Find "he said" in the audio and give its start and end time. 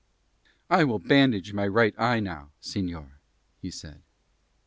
3.61-4.01